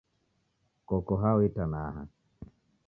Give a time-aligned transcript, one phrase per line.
[0.91, 2.01] Koko hao itanaha?